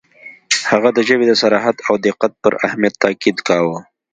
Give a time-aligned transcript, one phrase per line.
[0.69, 3.79] •هغه د ژبې د صراحت او دقت پر اهمیت تأکید کاوه.